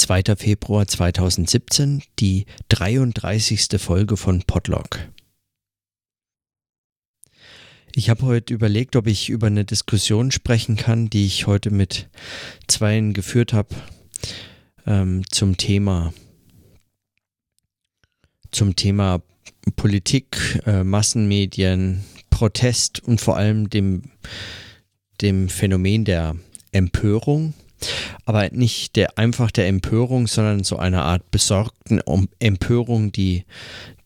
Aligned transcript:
2. 0.00 0.34
Februar 0.34 0.88
2017, 0.88 2.02
die 2.20 2.46
33. 2.70 3.78
Folge 3.78 4.16
von 4.16 4.40
Podlog. 4.40 4.98
Ich 7.94 8.08
habe 8.08 8.22
heute 8.22 8.54
überlegt, 8.54 8.96
ob 8.96 9.06
ich 9.06 9.28
über 9.28 9.48
eine 9.48 9.66
Diskussion 9.66 10.30
sprechen 10.30 10.76
kann, 10.76 11.10
die 11.10 11.26
ich 11.26 11.46
heute 11.46 11.70
mit 11.70 12.08
Zweien 12.66 13.12
geführt 13.12 13.52
habe 13.52 13.74
ähm, 14.86 15.22
zum 15.30 15.58
Thema 15.58 16.14
zum 18.52 18.76
Thema 18.76 19.20
Politik, 19.76 20.62
äh, 20.64 20.82
Massenmedien, 20.82 22.02
Protest 22.30 23.00
und 23.00 23.20
vor 23.20 23.36
allem 23.36 23.68
dem, 23.68 24.04
dem 25.20 25.50
Phänomen 25.50 26.06
der 26.06 26.36
Empörung 26.72 27.52
aber 28.24 28.48
nicht 28.50 28.96
der 28.96 29.18
einfach 29.18 29.50
der 29.50 29.68
Empörung, 29.68 30.26
sondern 30.26 30.64
so 30.64 30.76
eine 30.76 31.02
Art 31.02 31.30
besorgten 31.30 32.00
Empörung, 32.38 33.12
die, 33.12 33.44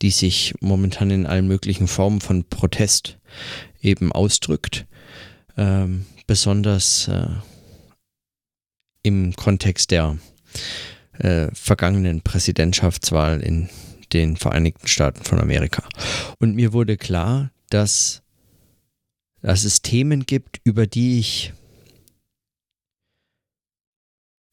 die 0.01 0.11
sich 0.11 0.53
momentan 0.61 1.11
in 1.11 1.25
allen 1.25 1.47
möglichen 1.47 1.87
Formen 1.87 2.21
von 2.21 2.43
Protest 2.45 3.17
eben 3.81 4.11
ausdrückt. 4.11 4.85
Ähm, 5.57 6.05
besonders 6.27 7.07
äh, 7.07 7.27
im 9.03 9.35
Kontext 9.35 9.91
der 9.91 10.17
äh, 11.19 11.47
vergangenen 11.53 12.21
Präsidentschaftswahl 12.21 13.41
in 13.41 13.69
den 14.13 14.37
Vereinigten 14.37 14.87
Staaten 14.87 15.23
von 15.23 15.39
Amerika. 15.39 15.83
Und 16.39 16.55
mir 16.55 16.73
wurde 16.73 16.97
klar, 16.97 17.51
dass, 17.69 18.21
dass 19.41 19.63
es 19.63 19.81
Themen 19.81 20.25
gibt, 20.25 20.59
über 20.63 20.87
die 20.87 21.19
ich 21.19 21.53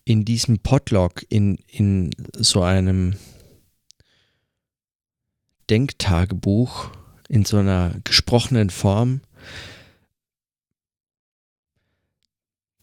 in 0.05 0.24
diesem 0.24 0.59
Podlog, 0.59 1.24
in, 1.29 1.56
in 1.69 2.10
so 2.37 2.62
einem 2.62 3.16
Denktagebuch, 5.71 6.90
in 7.29 7.45
so 7.45 7.59
einer 7.59 7.95
gesprochenen 8.04 8.71
Form, 8.71 9.21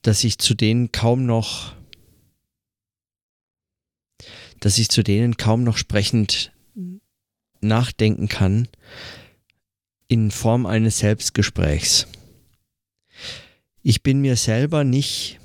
dass 0.02 0.23
ich 0.23 0.38
zu 0.38 0.53
denen 0.53 0.91
kaum 0.91 1.25
noch, 1.25 1.75
dass 4.59 4.77
ich 4.77 4.89
zu 4.89 5.03
denen 5.03 5.38
kaum 5.38 5.63
noch 5.63 5.77
sprechend 5.77 6.52
nachdenken 7.61 8.30
kann 8.30 8.67
in 10.08 10.31
Form 10.31 10.65
eines 10.65 10.99
Selbstgesprächs. 10.99 12.08
Ich 13.83 14.02
bin 14.02 14.21
mir 14.21 14.36
selber 14.36 14.83
nicht 14.83 15.38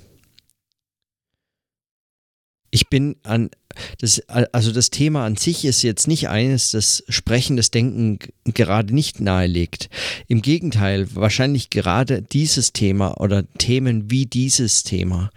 ich 2.75 2.89
bin 2.89 3.15
an 3.23 3.51
das, 3.99 4.21
also 4.27 4.73
das 4.73 4.89
Thema 4.89 5.25
an 5.25 5.37
sich 5.37 5.63
ist 5.63 5.81
jetzt 5.81 6.09
nicht 6.09 6.27
eines, 6.27 6.71
das 6.71 7.05
Sprechen, 7.07 7.55
das 7.55 7.71
Denken 7.71 8.19
gerade 8.43 8.93
nicht 8.93 9.21
nahelegt. 9.21 9.89
Im 10.27 10.41
Gegenteil, 10.41 11.07
wahrscheinlich 11.15 11.69
gerade 11.69 12.21
dieses 12.21 12.73
Thema 12.73 13.21
oder 13.21 13.45
Themen 13.57 14.11
wie 14.11 14.25
dieses 14.25 14.83
Thema, 14.83 15.31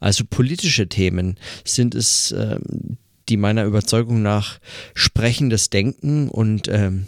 also 0.00 0.24
politische 0.28 0.86
Themen, 0.86 1.38
sind 1.64 1.94
es, 1.94 2.30
äh, 2.32 2.58
die 3.30 3.38
meiner 3.38 3.64
Überzeugung 3.64 4.20
nach 4.20 4.58
sprechendes 4.94 5.70
Denken 5.70 6.28
und, 6.28 6.68
ähm, 6.68 7.06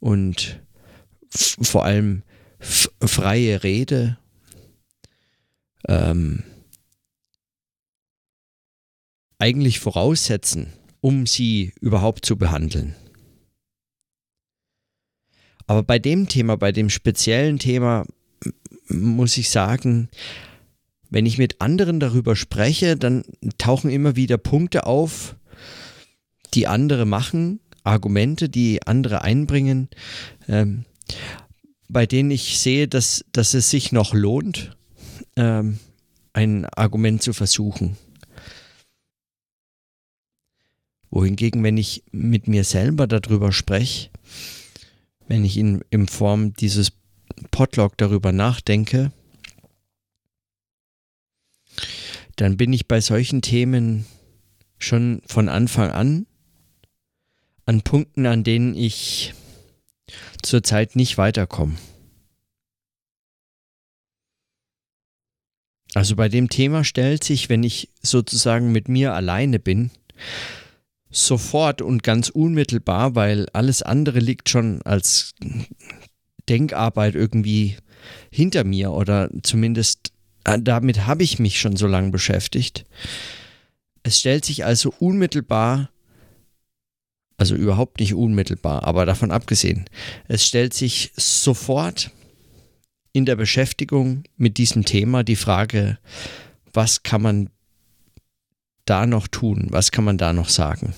und 0.00 0.60
vor 1.28 1.84
allem 1.84 2.22
freie 2.58 3.62
Rede 3.64 4.16
ähm, 5.88 6.42
eigentlich 9.44 9.78
voraussetzen, 9.78 10.72
um 11.02 11.26
sie 11.26 11.74
überhaupt 11.82 12.24
zu 12.24 12.38
behandeln. 12.38 12.94
Aber 15.66 15.82
bei 15.82 15.98
dem 15.98 16.28
Thema, 16.30 16.56
bei 16.56 16.72
dem 16.72 16.88
speziellen 16.88 17.58
Thema, 17.58 18.06
muss 18.88 19.36
ich 19.36 19.50
sagen, 19.50 20.08
wenn 21.10 21.26
ich 21.26 21.36
mit 21.36 21.60
anderen 21.60 22.00
darüber 22.00 22.36
spreche, 22.36 22.96
dann 22.96 23.22
tauchen 23.58 23.90
immer 23.90 24.16
wieder 24.16 24.38
Punkte 24.38 24.86
auf, 24.86 25.36
die 26.54 26.66
andere 26.66 27.04
machen, 27.04 27.60
Argumente, 27.82 28.48
die 28.48 28.86
andere 28.86 29.20
einbringen, 29.20 29.90
ähm, 30.48 30.86
bei 31.86 32.06
denen 32.06 32.30
ich 32.30 32.58
sehe, 32.58 32.88
dass, 32.88 33.26
dass 33.32 33.52
es 33.52 33.68
sich 33.68 33.92
noch 33.92 34.14
lohnt, 34.14 34.74
ähm, 35.36 35.80
ein 36.32 36.64
Argument 36.64 37.22
zu 37.22 37.34
versuchen. 37.34 37.98
Wohingegen, 41.14 41.62
wenn 41.62 41.76
ich 41.76 42.02
mit 42.10 42.48
mir 42.48 42.64
selber 42.64 43.06
darüber 43.06 43.52
spreche, 43.52 44.10
wenn 45.28 45.44
ich 45.44 45.56
in, 45.56 45.84
in 45.90 46.08
Form 46.08 46.54
dieses 46.54 46.90
Podlog 47.52 47.96
darüber 47.98 48.32
nachdenke, 48.32 49.12
dann 52.34 52.56
bin 52.56 52.72
ich 52.72 52.88
bei 52.88 53.00
solchen 53.00 53.42
Themen 53.42 54.06
schon 54.80 55.22
von 55.26 55.48
Anfang 55.48 55.92
an 55.92 56.26
an 57.64 57.82
Punkten, 57.82 58.26
an 58.26 58.42
denen 58.42 58.74
ich 58.74 59.34
zurzeit 60.42 60.96
nicht 60.96 61.16
weiterkomme. 61.16 61.76
Also 65.94 66.16
bei 66.16 66.28
dem 66.28 66.48
Thema 66.48 66.82
stellt 66.82 67.22
sich, 67.22 67.48
wenn 67.48 67.62
ich 67.62 67.88
sozusagen 68.02 68.72
mit 68.72 68.88
mir 68.88 69.14
alleine 69.14 69.60
bin, 69.60 69.92
sofort 71.14 71.80
und 71.80 72.02
ganz 72.02 72.28
unmittelbar, 72.28 73.14
weil 73.14 73.48
alles 73.52 73.82
andere 73.82 74.18
liegt 74.18 74.48
schon 74.48 74.82
als 74.82 75.34
Denkarbeit 76.48 77.14
irgendwie 77.14 77.76
hinter 78.30 78.64
mir 78.64 78.90
oder 78.90 79.30
zumindest 79.42 80.12
äh, 80.44 80.58
damit 80.60 81.06
habe 81.06 81.22
ich 81.22 81.38
mich 81.38 81.58
schon 81.58 81.76
so 81.76 81.86
lange 81.86 82.10
beschäftigt. 82.10 82.84
Es 84.02 84.18
stellt 84.18 84.44
sich 84.44 84.64
also 84.64 84.92
unmittelbar, 84.98 85.90
also 87.36 87.54
überhaupt 87.54 88.00
nicht 88.00 88.14
unmittelbar, 88.14 88.84
aber 88.84 89.06
davon 89.06 89.30
abgesehen, 89.30 89.86
es 90.28 90.46
stellt 90.46 90.74
sich 90.74 91.12
sofort 91.16 92.10
in 93.12 93.24
der 93.24 93.36
Beschäftigung 93.36 94.24
mit 94.36 94.58
diesem 94.58 94.84
Thema 94.84 95.24
die 95.24 95.36
Frage, 95.36 95.98
was 96.72 97.02
kann 97.02 97.22
man 97.22 97.50
da 98.84 99.06
noch 99.06 99.28
tun? 99.28 99.66
Was 99.70 99.90
kann 99.90 100.04
man 100.04 100.18
da 100.18 100.32
noch 100.32 100.48
sagen? 100.48 100.94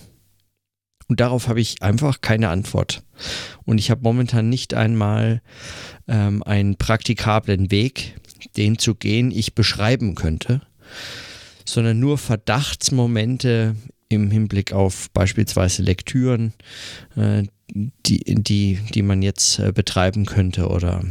Und 1.08 1.20
darauf 1.20 1.48
habe 1.48 1.60
ich 1.60 1.82
einfach 1.82 2.20
keine 2.20 2.48
Antwort. 2.48 3.02
Und 3.64 3.78
ich 3.78 3.90
habe 3.90 4.02
momentan 4.02 4.48
nicht 4.48 4.74
einmal 4.74 5.40
ähm, 6.08 6.42
einen 6.42 6.76
praktikablen 6.76 7.70
Weg, 7.70 8.16
den 8.56 8.78
zu 8.78 8.94
gehen 8.94 9.30
ich 9.30 9.54
beschreiben 9.54 10.14
könnte, 10.14 10.62
sondern 11.64 12.00
nur 12.00 12.18
Verdachtsmomente 12.18 13.76
im 14.08 14.30
Hinblick 14.30 14.72
auf 14.72 15.10
beispielsweise 15.12 15.82
Lektüren, 15.82 16.52
äh, 17.16 17.44
die, 17.72 18.22
die, 18.24 18.78
die 18.94 19.02
man 19.02 19.22
jetzt 19.22 19.58
äh, 19.58 19.72
betreiben 19.72 20.26
könnte 20.26 20.68
oder 20.68 21.04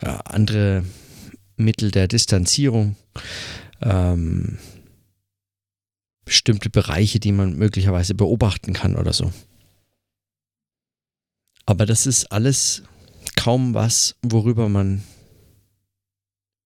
äh, 0.00 0.16
andere 0.24 0.84
Mittel 1.56 1.90
der 1.90 2.08
Distanzierung. 2.08 2.96
Ähm, 3.80 4.58
bestimmte 6.24 6.70
Bereiche, 6.70 7.20
die 7.20 7.32
man 7.32 7.56
möglicherweise 7.56 8.14
beobachten 8.14 8.72
kann 8.72 8.96
oder 8.96 9.12
so. 9.12 9.32
Aber 11.66 11.86
das 11.86 12.06
ist 12.06 12.32
alles 12.32 12.82
kaum 13.36 13.74
was, 13.74 14.16
worüber 14.22 14.68
man 14.68 15.02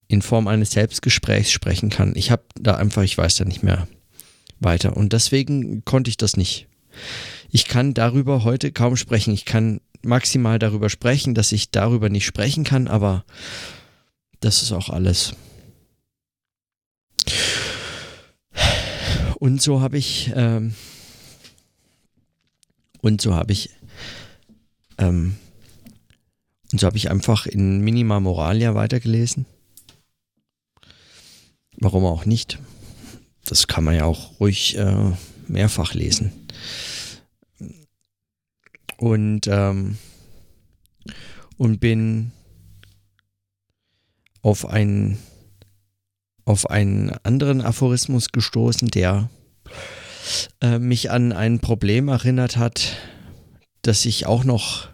in 0.08 0.22
Form 0.22 0.46
eines 0.46 0.70
Selbstgesprächs 0.70 1.50
sprechen 1.50 1.90
kann. 1.90 2.14
Ich 2.14 2.30
habe 2.30 2.44
da 2.58 2.76
einfach, 2.76 3.02
ich 3.02 3.18
weiß 3.18 3.36
da 3.36 3.44
nicht 3.44 3.62
mehr 3.62 3.88
weiter. 4.60 4.96
Und 4.96 5.12
deswegen 5.12 5.84
konnte 5.84 6.10
ich 6.10 6.16
das 6.16 6.36
nicht. 6.36 6.68
Ich 7.50 7.66
kann 7.66 7.94
darüber 7.94 8.44
heute 8.44 8.72
kaum 8.72 8.96
sprechen. 8.96 9.34
Ich 9.34 9.44
kann 9.44 9.80
maximal 10.02 10.58
darüber 10.58 10.88
sprechen, 10.88 11.34
dass 11.34 11.52
ich 11.52 11.70
darüber 11.70 12.08
nicht 12.08 12.24
sprechen 12.24 12.64
kann, 12.64 12.88
aber 12.88 13.24
das 14.40 14.62
ist 14.62 14.72
auch 14.72 14.88
alles. 14.88 15.34
Und 19.38 19.60
so 19.60 19.82
habe 19.82 19.98
ich, 19.98 20.32
ähm, 20.34 20.74
und 23.02 23.20
so 23.20 23.34
habe 23.34 23.52
ich, 23.52 23.70
ähm, 24.96 25.36
und 26.72 26.80
so 26.80 26.86
habe 26.86 26.96
ich 26.96 27.10
einfach 27.10 27.46
in 27.46 27.80
Minima 27.80 28.18
Moralia 28.18 28.74
weitergelesen. 28.74 29.44
Warum 31.76 32.06
auch 32.06 32.24
nicht? 32.24 32.58
Das 33.44 33.66
kann 33.66 33.84
man 33.84 33.94
ja 33.94 34.06
auch 34.06 34.40
ruhig 34.40 34.78
äh, 34.78 35.12
mehrfach 35.46 35.92
lesen. 35.92 36.32
Und, 38.96 39.46
ähm, 39.48 39.98
und 41.58 41.78
bin 41.78 42.32
auf 44.40 44.64
ein 44.64 45.18
auf 46.46 46.70
einen 46.70 47.10
anderen 47.24 47.60
Aphorismus 47.60 48.32
gestoßen, 48.32 48.88
der 48.88 49.28
äh, 50.62 50.78
mich 50.78 51.10
an 51.10 51.32
ein 51.32 51.60
Problem 51.60 52.08
erinnert 52.08 52.56
hat, 52.56 52.96
das 53.82 54.06
ich 54.06 54.26
auch 54.26 54.44
noch, 54.44 54.88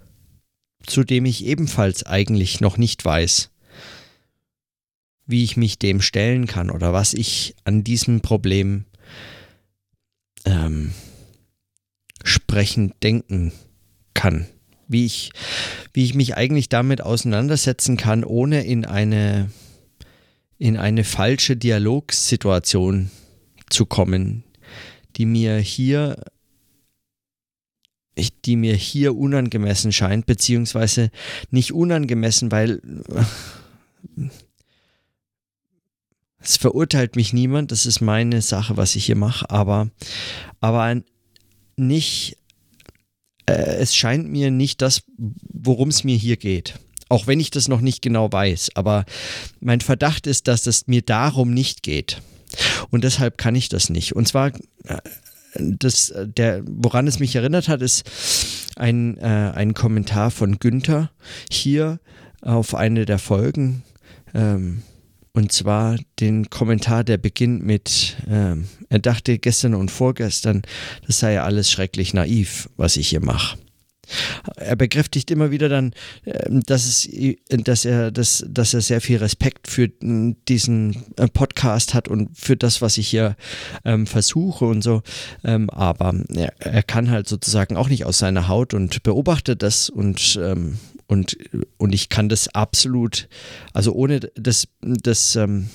zu 0.85 1.05
dem 1.05 1.27
ich 1.27 1.45
ebenfalls 1.45 2.05
eigentlich 2.05 2.61
noch 2.61 2.79
nicht 2.79 3.05
weiß, 3.05 3.51
wie 5.27 5.45
ich 5.45 5.57
mich 5.57 5.79
dem 5.79 6.01
stellen 6.01 6.47
kann 6.47 6.71
oder 6.71 6.93
was 6.93 7.15
ich 7.15 7.55
an 7.65 7.85
diesem 7.85 8.23
Problem 8.23 8.87
ähm, 10.45 10.93
sprechend 12.25 12.95
denken 13.03 13.53
kann. 14.15 14.47
Wie 14.89 15.07
ich, 15.07 15.33
wie 15.93 16.05
ich 16.05 16.15
mich 16.15 16.37
eigentlich 16.37 16.69
damit 16.69 17.01
auseinandersetzen 17.03 17.97
kann, 17.97 18.25
ohne 18.25 18.65
in 18.65 18.85
eine, 18.85 19.51
in 20.63 20.77
eine 20.77 21.03
falsche 21.03 21.57
Dialogsituation 21.57 23.11
zu 23.69 23.85
kommen, 23.85 24.45
die 25.17 25.27
mir 25.27 25.59
hier 25.59 26.23
die 28.45 28.55
mir 28.55 28.77
hier 28.77 29.17
unangemessen 29.17 29.91
scheint, 29.91 30.27
beziehungsweise 30.27 31.11
nicht 31.51 31.73
unangemessen, 31.73 32.53
weil 32.53 32.81
es 36.39 36.59
verurteilt 36.59 37.17
mich 37.17 37.33
niemand, 37.33 37.73
das 37.73 37.85
ist 37.85 38.01
meine 38.01 38.41
Sache, 38.41 38.77
was 38.77 38.95
ich 38.95 39.07
hier 39.07 39.17
mache, 39.17 39.51
aber, 39.51 39.91
aber 40.61 41.03
nicht, 41.77 42.37
äh, 43.47 43.53
es 43.53 43.97
scheint 43.97 44.29
mir 44.29 44.53
nicht 44.53 44.81
das, 44.81 45.03
worum 45.17 45.89
es 45.89 46.05
mir 46.05 46.17
hier 46.17 46.37
geht. 46.37 46.79
Auch 47.13 47.27
wenn 47.27 47.41
ich 47.41 47.51
das 47.51 47.69
noch 47.69 47.83
nicht 47.83 48.01
genau 48.01 48.33
weiß. 48.33 48.71
Aber 48.75 49.05
mein 49.61 49.83
Verdacht 49.83 50.27
ist, 50.27 50.49
dass 50.49 50.67
es 50.67 50.87
mir 50.87 51.03
darum 51.03 51.53
nicht 51.53 51.83
geht. 51.83 52.23
Und 52.89 53.05
deshalb 53.05 53.37
kann 53.37 53.55
ich 53.55 53.69
das 53.69 53.91
nicht. 53.91 54.17
Und 54.17 54.27
zwar, 54.27 54.47
äh, 54.85 54.97
das, 55.53 56.15
der, 56.17 56.63
woran 56.65 57.07
es 57.07 57.19
mich 57.19 57.37
erinnert 57.37 57.69
hat, 57.69 57.83
ist 57.83 58.05
ein, 58.77 59.19
äh, 59.19 59.53
ein 59.55 59.75
Kommentar 59.75 60.31
von 60.31 60.59
Günther 60.59 61.11
hier 61.51 62.01
auf 62.41 62.75
eine 62.75 63.05
der 63.05 63.19
Folgen. 63.19 63.83
Ähm, 64.33 64.81
und 65.35 65.53
zwar 65.53 65.99
den 66.19 66.49
Kommentar, 66.49 67.05
der 67.05 67.19
beginnt 67.19 67.63
mit, 67.63 68.17
ähm, 68.27 68.69
er 68.89 69.01
dachte 69.01 69.39
gestern 69.39 69.75
und 69.75 69.91
vorgestern, 69.91 70.63
das 71.07 71.19
sei 71.19 71.35
ja 71.35 71.45
alles 71.45 71.71
schrecklich 71.71 72.15
naiv, 72.15 72.71
was 72.79 72.97
ich 72.97 73.09
hier 73.11 73.23
mache. 73.23 73.59
Er 74.65 74.77
bekräftigt 74.77 75.31
immer 75.31 75.51
wieder 75.51 75.69
dann, 75.69 75.93
ähm, 76.25 76.63
dass, 76.67 76.85
es, 76.87 77.09
dass, 77.49 77.85
er, 77.85 78.11
dass, 78.11 78.45
dass 78.49 78.75
er 78.75 78.81
sehr 78.81 79.01
viel 79.01 79.19
Respekt 79.19 79.69
für 79.69 79.89
diesen 80.49 81.05
äh, 81.17 81.29
Podcast 81.29 81.95
hat 81.95 82.09
und 82.09 82.37
für 82.37 82.57
das, 82.57 82.83
was 82.83 82.99
ich 82.99 83.09
hier 83.09 83.37
ähm, 83.85 84.07
versuche 84.07 84.65
und 84.65 84.83
so. 84.83 85.03
Ähm, 85.45 85.71
aber 85.71 86.15
er, 86.35 86.53
er, 86.61 86.83
kann 86.83 87.11
halt 87.11 87.29
sozusagen 87.29 87.77
auch 87.77 87.89
nicht 87.89 88.05
aus 88.05 88.19
seiner 88.19 88.49
Haut 88.49 88.75
und 88.75 89.03
beobachtet 89.03 89.63
das 89.63 89.89
und 89.89 90.39
ähm, 90.43 90.79
und, 91.09 91.37
und 91.77 91.95
ich 91.95 92.09
kann 92.09 92.31
das 92.31 92.49
absolut, 92.49 93.29
also 93.75 93.93
ohne 93.93 94.21
das, 94.21 94.67
das, 94.81 95.37
ähm, 95.37 95.69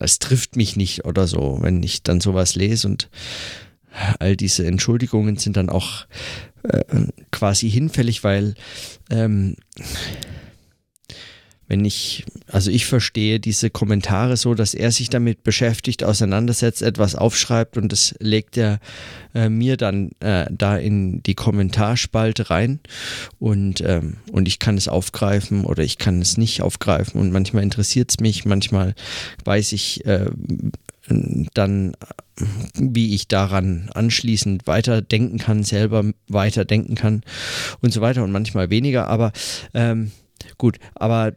es 0.00 0.18
trifft 0.18 0.56
mich 0.56 0.76
nicht 0.76 1.04
oder 1.04 1.26
so, 1.26 1.58
wenn 1.60 1.82
ich 1.82 2.02
dann 2.02 2.22
sowas 2.22 2.54
lese 2.54 2.88
und 2.88 3.10
all 4.18 4.36
diese 4.36 4.66
Entschuldigungen 4.66 5.36
sind 5.36 5.56
dann 5.56 5.68
auch 5.68 6.06
äh, 6.62 6.84
quasi 7.30 7.70
hinfällig, 7.70 8.24
weil 8.24 8.54
ähm, 9.10 9.56
wenn 11.72 11.86
ich, 11.86 12.26
also 12.48 12.70
ich 12.70 12.84
verstehe 12.84 13.40
diese 13.40 13.70
Kommentare 13.70 14.36
so, 14.36 14.52
dass 14.52 14.74
er 14.74 14.92
sich 14.92 15.08
damit 15.08 15.42
beschäftigt, 15.42 16.04
auseinandersetzt, 16.04 16.82
etwas 16.82 17.14
aufschreibt 17.14 17.78
und 17.78 17.90
das 17.90 18.14
legt 18.18 18.58
er 18.58 18.78
äh, 19.34 19.48
mir 19.48 19.78
dann 19.78 20.10
äh, 20.20 20.44
da 20.50 20.76
in 20.76 21.22
die 21.22 21.34
Kommentarspalte 21.34 22.50
rein 22.50 22.80
und, 23.38 23.80
ähm, 23.80 24.18
und 24.30 24.48
ich 24.48 24.58
kann 24.58 24.76
es 24.76 24.86
aufgreifen 24.86 25.64
oder 25.64 25.82
ich 25.82 25.96
kann 25.96 26.20
es 26.20 26.36
nicht 26.36 26.60
aufgreifen 26.60 27.18
und 27.18 27.32
manchmal 27.32 27.62
interessiert 27.62 28.10
es 28.10 28.20
mich, 28.20 28.44
manchmal 28.44 28.94
weiß 29.46 29.72
ich 29.72 30.04
äh, 30.04 30.26
dann, 31.08 31.96
wie 32.74 33.14
ich 33.14 33.28
daran 33.28 33.90
anschließend 33.94 34.66
weiterdenken 34.66 35.38
kann, 35.38 35.64
selber 35.64 36.04
weiterdenken 36.28 36.94
kann 36.94 37.22
und 37.80 37.92
so 37.92 38.00
weiter 38.00 38.22
und 38.22 38.32
manchmal 38.32 38.70
weniger, 38.70 39.08
aber 39.08 39.32
ähm, 39.74 40.12
Gut, 40.58 40.78
aber 40.94 41.32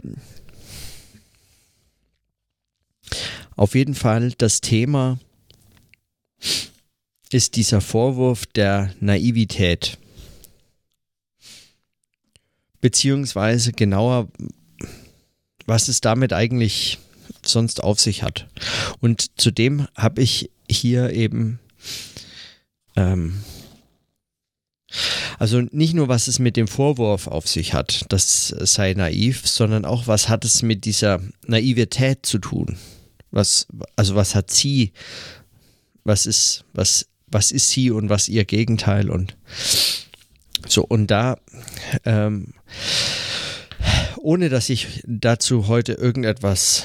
auf 3.56 3.76
jeden 3.76 3.96
Fall 3.96 4.32
das 4.38 4.62
Thema 4.62 5.20
ist 7.32 7.56
dieser 7.56 7.82
Vorwurf 7.82 8.46
der 8.46 8.94
Naivität. 9.00 9.98
Beziehungsweise 12.82 13.74
genauer, 13.74 14.28
was 15.66 15.88
es 15.88 16.02
damit 16.02 16.34
eigentlich 16.34 17.00
sonst 17.48 17.84
auf 17.84 18.00
sich 18.00 18.24
hat. 18.24 18.48
Und 19.02 19.40
zudem 19.40 19.88
habe 19.96 20.22
ich 20.22 20.50
hier 20.70 21.12
eben 21.12 21.60
ähm, 22.96 23.44
also 25.40 25.62
nicht 25.72 25.94
nur, 25.94 26.08
was 26.08 26.28
es 26.28 26.40
mit 26.40 26.56
dem 26.58 26.68
Vorwurf 26.68 27.28
auf 27.28 27.48
sich 27.48 27.74
hat, 27.74 28.06
das 28.10 28.48
sei 28.48 28.94
naiv, 28.94 29.48
sondern 29.48 29.86
auch, 29.86 30.08
was 30.08 30.30
hat 30.30 30.46
es 30.46 30.62
mit 30.62 30.86
dieser 30.86 31.22
Naivität 31.46 32.26
zu 32.26 32.40
tun? 32.40 32.78
Was, 33.32 33.68
also 33.96 34.16
was 34.16 34.36
hat 34.36 34.52
sie, 34.52 34.94
was 36.04 36.26
ist, 36.26 36.64
was, 36.74 37.08
was 37.28 37.52
ist 37.52 37.70
sie 37.70 37.92
und 37.92 38.10
was 38.10 38.30
ihr 38.30 38.46
Gegenteil 38.46 39.10
und 39.10 39.36
so, 40.68 40.84
und 40.84 41.08
da, 41.08 41.38
ähm, 42.06 42.54
ohne 44.18 44.50
dass 44.50 44.70
ich 44.70 45.04
dazu 45.06 45.68
heute 45.68 45.94
irgendetwas 45.94 46.84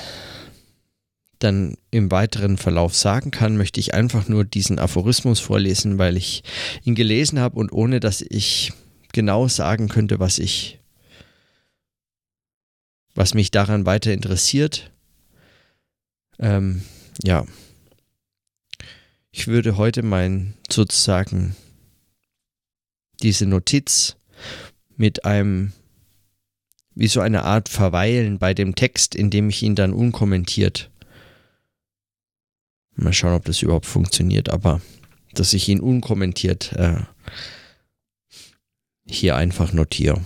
dann 1.40 1.76
im 1.90 2.10
weiteren 2.10 2.56
Verlauf 2.56 2.94
sagen 2.94 3.30
kann, 3.30 3.56
möchte 3.56 3.80
ich 3.80 3.94
einfach 3.94 4.28
nur 4.28 4.44
diesen 4.44 4.78
Aphorismus 4.78 5.40
vorlesen, 5.40 5.98
weil 5.98 6.16
ich 6.16 6.44
ihn 6.84 6.94
gelesen 6.94 7.40
habe 7.40 7.58
und 7.58 7.72
ohne 7.72 7.98
dass 7.98 8.20
ich 8.20 8.72
genau 9.12 9.48
sagen 9.48 9.88
könnte, 9.88 10.20
was 10.20 10.38
ich, 10.38 10.78
was 13.14 13.34
mich 13.34 13.50
daran 13.50 13.86
weiter 13.86 14.12
interessiert. 14.12 14.92
Ähm, 16.38 16.82
ja. 17.24 17.44
Ich 19.32 19.46
würde 19.46 19.76
heute 19.76 20.02
mein 20.02 20.54
sozusagen 20.70 21.56
diese 23.22 23.46
Notiz 23.46 24.16
mit 24.96 25.24
einem 25.24 25.72
wie 26.94 27.08
so 27.08 27.20
eine 27.20 27.44
Art 27.44 27.68
Verweilen 27.68 28.38
bei 28.38 28.52
dem 28.52 28.74
Text, 28.74 29.14
indem 29.14 29.48
ich 29.48 29.62
ihn 29.62 29.74
dann 29.74 29.92
unkommentiert 29.92 30.90
Mal 33.00 33.12
schauen, 33.12 33.34
ob 33.34 33.44
das 33.44 33.62
überhaupt 33.62 33.86
funktioniert, 33.86 34.50
aber 34.50 34.80
dass 35.32 35.52
ich 35.52 35.68
ihn 35.68 35.80
unkommentiert 35.80 36.72
äh, 36.74 37.00
hier 39.06 39.36
einfach 39.36 39.72
notiere. 39.72 40.20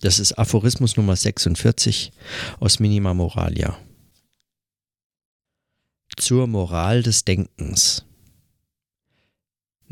Das 0.00 0.18
ist 0.18 0.32
Aphorismus 0.32 0.96
Nummer 0.96 1.14
46 1.16 2.12
aus 2.58 2.80
Minima 2.80 3.14
Moralia. 3.14 3.78
Zur 6.16 6.46
Moral 6.46 7.02
des 7.02 7.24
Denkens. 7.24 8.04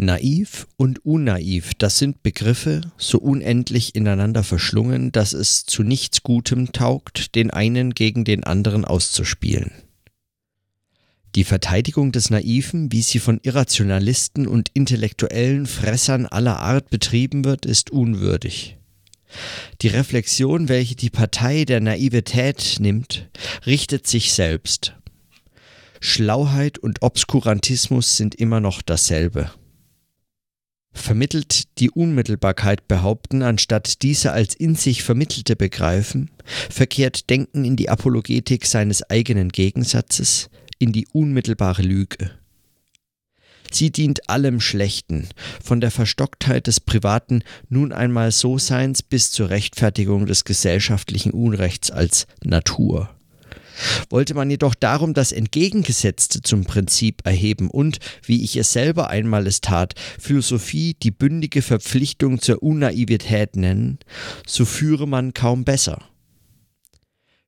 Naiv 0.02 0.66
und 0.78 1.04
unnaiv, 1.04 1.74
das 1.74 1.98
sind 1.98 2.22
Begriffe, 2.22 2.80
so 2.96 3.18
unendlich 3.18 3.94
ineinander 3.94 4.42
verschlungen, 4.42 5.12
dass 5.12 5.34
es 5.34 5.66
zu 5.66 5.82
nichts 5.82 6.22
Gutem 6.22 6.72
taugt, 6.72 7.34
den 7.34 7.50
einen 7.50 7.92
gegen 7.92 8.24
den 8.24 8.42
anderen 8.42 8.86
auszuspielen. 8.86 9.72
Die 11.34 11.44
Verteidigung 11.44 12.12
des 12.12 12.30
Naiven, 12.30 12.90
wie 12.92 13.02
sie 13.02 13.18
von 13.18 13.40
Irrationalisten 13.42 14.46
und 14.46 14.70
intellektuellen 14.72 15.66
Fressern 15.66 16.24
aller 16.24 16.60
Art 16.60 16.88
betrieben 16.88 17.44
wird, 17.44 17.66
ist 17.66 17.90
unwürdig. 17.90 18.78
Die 19.82 19.88
Reflexion, 19.88 20.70
welche 20.70 20.96
die 20.96 21.10
Partei 21.10 21.66
der 21.66 21.80
Naivität 21.80 22.78
nimmt, 22.80 23.28
richtet 23.66 24.06
sich 24.06 24.32
selbst. 24.32 24.94
Schlauheit 26.00 26.78
und 26.78 27.02
Obskurantismus 27.02 28.16
sind 28.16 28.34
immer 28.34 28.60
noch 28.60 28.80
dasselbe 28.80 29.50
vermittelt 30.92 31.78
die 31.78 31.90
Unmittelbarkeit 31.90 32.88
behaupten, 32.88 33.42
anstatt 33.42 34.02
diese 34.02 34.32
als 34.32 34.54
in 34.54 34.74
sich 34.74 35.02
vermittelte 35.02 35.56
begreifen, 35.56 36.30
verkehrt 36.68 37.30
Denken 37.30 37.64
in 37.64 37.76
die 37.76 37.88
Apologetik 37.88 38.66
seines 38.66 39.02
eigenen 39.08 39.50
Gegensatzes, 39.50 40.50
in 40.78 40.92
die 40.92 41.06
unmittelbare 41.12 41.82
Lüge. 41.82 42.32
Sie 43.72 43.92
dient 43.92 44.28
allem 44.28 44.60
Schlechten, 44.60 45.28
von 45.62 45.80
der 45.80 45.92
Verstocktheit 45.92 46.66
des 46.66 46.80
privaten 46.80 47.44
nun 47.68 47.92
einmal 47.92 48.32
So-Seins 48.32 49.02
bis 49.02 49.30
zur 49.30 49.50
Rechtfertigung 49.50 50.26
des 50.26 50.44
gesellschaftlichen 50.44 51.30
Unrechts 51.30 51.90
als 51.92 52.26
Natur. 52.42 53.14
Wollte 54.08 54.34
man 54.34 54.50
jedoch 54.50 54.74
darum 54.74 55.14
das 55.14 55.32
Entgegengesetzte 55.32 56.42
zum 56.42 56.64
Prinzip 56.64 57.22
erheben 57.24 57.70
und, 57.70 57.98
wie 58.24 58.42
ich 58.42 58.56
es 58.56 58.72
selber 58.72 59.10
einmal 59.10 59.46
es 59.46 59.60
tat, 59.60 59.94
Philosophie 60.18 60.94
die 61.02 61.10
bündige 61.10 61.62
Verpflichtung 61.62 62.40
zur 62.40 62.62
Unnaivität 62.62 63.56
nennen, 63.56 63.98
so 64.46 64.64
führe 64.64 65.08
man 65.08 65.34
kaum 65.34 65.64
besser. 65.64 66.02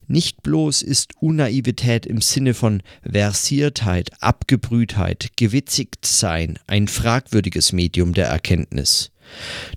Nicht 0.08 0.42
bloß 0.42 0.82
ist 0.82 1.14
Unnaivität 1.20 2.06
im 2.06 2.20
Sinne 2.20 2.54
von 2.54 2.82
Versiertheit, 3.08 4.10
Abgebrühtheit, 4.20 5.30
gewitzigt 5.36 6.04
sein 6.04 6.58
ein 6.66 6.88
fragwürdiges 6.88 7.72
Medium 7.72 8.12
der 8.12 8.26
Erkenntnis. 8.26 9.11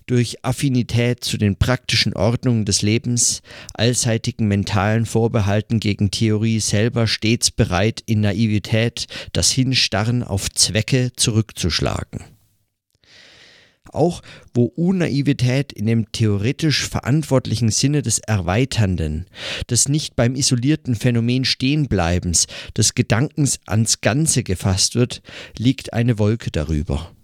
Durch 0.06 0.44
Affinität 0.44 1.24
zu 1.24 1.38
den 1.38 1.56
praktischen 1.56 2.14
Ordnungen 2.14 2.66
des 2.66 2.82
Lebens, 2.82 3.42
allseitigen 3.74 4.48
mentalen 4.48 5.06
Vorbehalten 5.06 5.80
gegen 5.80 6.12
Theorie 6.12 6.60
selber 6.60 7.08
stets 7.08 7.52
bereit, 7.52 8.02
in 8.06 8.22
Naivität 8.22 9.08
das 9.34 9.52
Hinstarren 9.52 10.24
auf 10.24 10.50
Zwecke 10.52 11.12
zurückzuschlagen 11.16 12.36
auch 13.96 14.22
wo 14.54 14.66
Unnaivität 14.66 15.74
in 15.74 15.88
dem 15.88 16.12
theoretisch 16.12 16.88
verantwortlichen 16.88 17.72
Sinne 17.72 18.02
des 18.02 18.20
Erweiternden, 18.20 19.26
des 19.70 19.90
nicht 19.90 20.16
beim 20.16 20.36
isolierten 20.36 20.96
Phänomen 20.96 21.46
Stehenbleibens, 21.46 22.48
des 22.78 22.94
Gedankens 22.94 23.60
ans 23.66 24.02
Ganze 24.02 24.44
gefasst 24.44 24.96
wird, 24.96 25.22
liegt 25.58 25.94
eine 25.94 26.20
Wolke 26.20 26.52
darüber. 26.52 27.15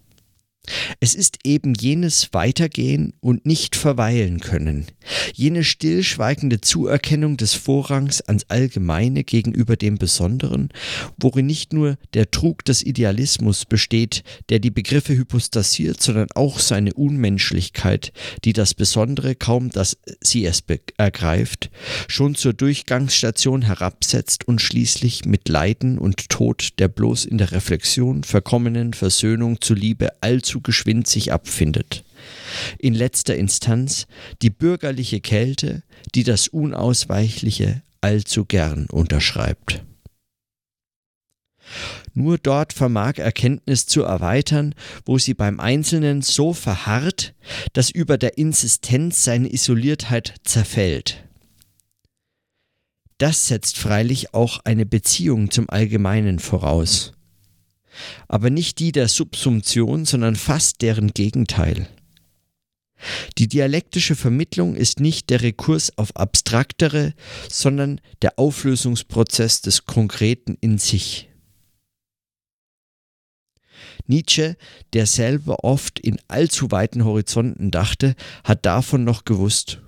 Es 0.99 1.15
ist 1.15 1.39
eben 1.43 1.73
jenes 1.73 2.29
Weitergehen 2.33 3.13
und 3.19 3.45
nicht 3.47 3.75
verweilen 3.75 4.39
können, 4.39 4.85
jene 5.33 5.63
stillschweigende 5.63 6.61
Zuerkennung 6.61 7.37
des 7.37 7.55
Vorrangs 7.55 8.21
ans 8.21 8.45
Allgemeine 8.47 9.23
gegenüber 9.23 9.75
dem 9.75 9.97
Besonderen, 9.97 10.69
worin 11.17 11.47
nicht 11.47 11.73
nur 11.73 11.97
der 12.13 12.29
Trug 12.29 12.63
des 12.65 12.83
Idealismus 12.83 13.65
besteht, 13.65 14.23
der 14.49 14.59
die 14.59 14.69
Begriffe 14.69 15.15
hypostasiert, 15.15 16.01
sondern 16.01 16.27
auch 16.35 16.59
seine 16.59 16.93
Unmenschlichkeit, 16.93 18.13
die 18.43 18.53
das 18.53 18.75
Besondere 18.75 19.33
kaum, 19.33 19.69
dass 19.69 19.97
sie 20.21 20.45
es 20.45 20.63
ergreift, 20.97 21.71
schon 22.07 22.35
zur 22.35 22.53
Durchgangsstation 22.53 23.63
herabsetzt 23.63 24.47
und 24.47 24.61
schließlich 24.61 25.25
mit 25.25 25.49
Leiden 25.49 25.97
und 25.97 26.29
Tod 26.29 26.69
der 26.77 26.87
bloß 26.87 27.25
in 27.25 27.39
der 27.39 27.51
Reflexion 27.51 28.23
verkommenen 28.23 28.93
Versöhnung 28.93 29.59
zuliebe 29.59 30.09
allzu 30.21 30.50
allzu 30.51 30.61
geschwind 30.61 31.07
sich 31.07 31.31
abfindet. 31.31 32.03
In 32.77 32.93
letzter 32.93 33.35
Instanz 33.35 34.05
die 34.41 34.49
bürgerliche 34.49 35.21
Kälte, 35.21 35.83
die 36.13 36.23
das 36.23 36.49
Unausweichliche 36.49 37.81
allzu 38.01 38.45
gern 38.45 38.87
unterschreibt. 38.87 39.83
Nur 42.13 42.37
dort 42.37 42.73
vermag 42.73 43.17
Erkenntnis 43.17 43.85
zu 43.85 44.03
erweitern, 44.03 44.75
wo 45.05 45.17
sie 45.17 45.33
beim 45.33 45.61
Einzelnen 45.61 46.21
so 46.21 46.53
verharrt, 46.53 47.33
dass 47.71 47.89
über 47.89 48.17
der 48.17 48.37
Insistenz 48.37 49.23
seine 49.23 49.53
Isoliertheit 49.53 50.35
zerfällt. 50.43 51.23
Das 53.17 53.47
setzt 53.47 53.77
freilich 53.77 54.33
auch 54.33 54.59
eine 54.65 54.85
Beziehung 54.85 55.49
zum 55.49 55.69
Allgemeinen 55.69 56.39
voraus 56.39 57.13
aber 58.27 58.49
nicht 58.49 58.79
die 58.79 58.91
der 58.91 59.07
Subsumption, 59.07 60.05
sondern 60.05 60.35
fast 60.35 60.81
deren 60.81 61.13
Gegenteil. 61.13 61.87
Die 63.37 63.47
dialektische 63.47 64.15
Vermittlung 64.15 64.75
ist 64.75 64.99
nicht 64.99 65.29
der 65.29 65.41
Rekurs 65.41 65.97
auf 65.97 66.15
abstraktere, 66.15 67.13
sondern 67.49 67.99
der 68.21 68.37
Auflösungsprozess 68.37 69.61
des 69.61 69.85
Konkreten 69.85 70.57
in 70.61 70.77
sich. 70.77 71.27
Nietzsche, 74.05 74.57
der 74.93 75.05
selber 75.07 75.63
oft 75.63 75.99
in 75.99 76.19
allzu 76.27 76.71
weiten 76.71 77.05
Horizonten 77.05 77.71
dachte, 77.71 78.15
hat 78.43 78.65
davon 78.65 79.03
noch 79.03 79.25
gewusst 79.25 79.81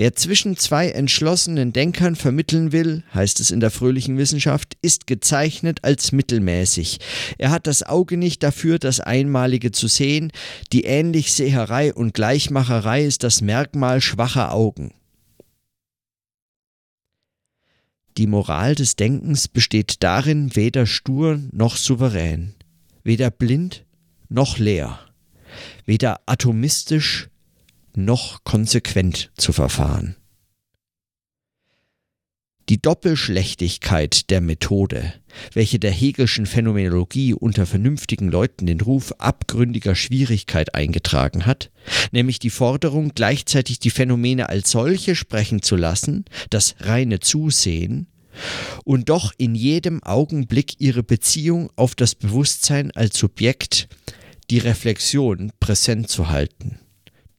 Wer 0.00 0.14
zwischen 0.14 0.56
zwei 0.56 0.88
entschlossenen 0.88 1.74
Denkern 1.74 2.16
vermitteln 2.16 2.72
will, 2.72 3.04
heißt 3.12 3.38
es 3.38 3.50
in 3.50 3.60
der 3.60 3.70
fröhlichen 3.70 4.16
Wissenschaft, 4.16 4.78
ist 4.80 5.06
gezeichnet 5.06 5.80
als 5.84 6.10
mittelmäßig. 6.10 7.00
Er 7.36 7.50
hat 7.50 7.66
das 7.66 7.82
Auge 7.82 8.16
nicht 8.16 8.42
dafür, 8.42 8.78
das 8.78 9.00
Einmalige 9.00 9.72
zu 9.72 9.88
sehen. 9.88 10.32
Die 10.72 10.84
Ähnlichseherei 10.84 11.92
und 11.92 12.14
Gleichmacherei 12.14 13.04
ist 13.04 13.24
das 13.24 13.42
Merkmal 13.42 14.00
schwacher 14.00 14.54
Augen. 14.54 14.94
Die 18.16 18.26
Moral 18.26 18.74
des 18.74 18.96
Denkens 18.96 19.48
besteht 19.48 20.02
darin, 20.02 20.56
weder 20.56 20.86
stur 20.86 21.42
noch 21.52 21.76
souverän, 21.76 22.54
weder 23.04 23.30
blind 23.30 23.84
noch 24.30 24.56
leer, 24.56 24.98
weder 25.84 26.22
atomistisch 26.24 27.28
noch 27.96 28.44
konsequent 28.44 29.30
zu 29.36 29.52
verfahren. 29.52 30.16
Die 32.70 32.80
Doppelschlechtigkeit 32.80 34.30
der 34.30 34.40
Methode, 34.40 35.14
welche 35.54 35.80
der 35.80 35.90
Hegelschen 35.90 36.46
Phänomenologie 36.46 37.34
unter 37.34 37.66
vernünftigen 37.66 38.28
Leuten 38.28 38.66
den 38.66 38.80
Ruf 38.80 39.10
abgründiger 39.18 39.96
Schwierigkeit 39.96 40.72
eingetragen 40.76 41.46
hat, 41.46 41.72
nämlich 42.12 42.38
die 42.38 42.50
Forderung, 42.50 43.10
gleichzeitig 43.12 43.80
die 43.80 43.90
Phänomene 43.90 44.48
als 44.50 44.70
solche 44.70 45.16
sprechen 45.16 45.62
zu 45.62 45.74
lassen, 45.74 46.26
das 46.50 46.76
reine 46.78 47.18
Zusehen, 47.18 48.06
und 48.84 49.08
doch 49.08 49.32
in 49.36 49.56
jedem 49.56 50.00
Augenblick 50.04 50.74
ihre 50.78 51.02
Beziehung 51.02 51.70
auf 51.74 51.96
das 51.96 52.14
Bewusstsein 52.14 52.92
als 52.92 53.18
Subjekt, 53.18 53.88
die 54.48 54.58
Reflexion 54.58 55.50
präsent 55.58 56.08
zu 56.08 56.28
halten 56.28 56.78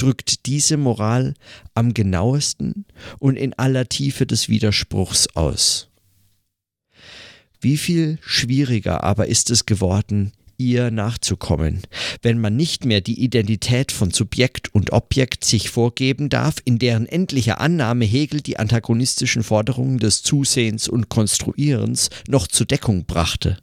drückt 0.01 0.47
diese 0.47 0.77
Moral 0.77 1.35
am 1.75 1.93
genauesten 1.93 2.85
und 3.19 3.35
in 3.35 3.53
aller 3.53 3.87
Tiefe 3.87 4.25
des 4.25 4.49
Widerspruchs 4.49 5.27
aus. 5.35 5.89
Wie 7.59 7.77
viel 7.77 8.17
schwieriger 8.21 9.03
aber 9.03 9.27
ist 9.27 9.51
es 9.51 9.67
geworden, 9.67 10.31
ihr 10.57 10.89
nachzukommen, 10.89 11.81
wenn 12.23 12.39
man 12.39 12.55
nicht 12.55 12.85
mehr 12.85 13.01
die 13.01 13.23
Identität 13.23 13.91
von 13.91 14.09
Subjekt 14.09 14.73
und 14.73 14.91
Objekt 14.91 15.43
sich 15.43 15.69
vorgeben 15.69 16.29
darf, 16.29 16.55
in 16.65 16.79
deren 16.79 17.05
endlicher 17.05 17.61
Annahme 17.61 18.05
Hegel 18.05 18.41
die 18.41 18.57
antagonistischen 18.57 19.43
Forderungen 19.43 19.99
des 19.99 20.23
Zusehens 20.23 20.87
und 20.87 21.09
Konstruierens 21.09 22.09
noch 22.27 22.47
zur 22.47 22.65
Deckung 22.65 23.05
brachte. 23.05 23.57